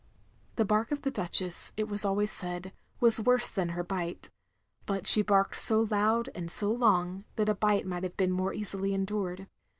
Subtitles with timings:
[0.55, 4.31] The bark of the Duchess, it was always said, was worse than her bite;
[4.87, 8.51] but she barked so loud and so long, that a bite might have been more
[8.51, 9.45] easily endured.